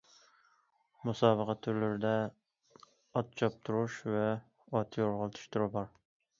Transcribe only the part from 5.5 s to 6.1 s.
تۈرى بار.